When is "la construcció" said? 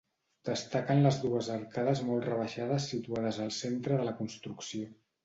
4.09-4.91